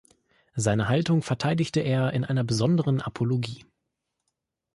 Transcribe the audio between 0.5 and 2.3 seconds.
Seine Haltung verteidigte er in